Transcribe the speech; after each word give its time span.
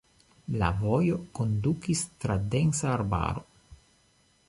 La 0.61 0.69
vojo 0.77 1.19
kondukis 1.39 2.03
tra 2.25 2.41
densa 2.57 2.91
arbaro. 2.97 3.49